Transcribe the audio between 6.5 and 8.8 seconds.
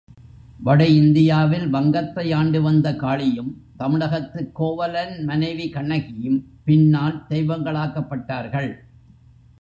பின்னால் தெய்வங்களாக்கப்பட்டார்கள்.